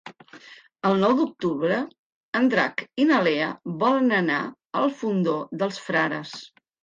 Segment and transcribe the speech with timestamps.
[0.89, 1.75] El nou d'octubre
[2.39, 3.51] en Drac i na Lea
[3.85, 4.41] volen anar
[4.83, 6.33] al Fondó dels Frares.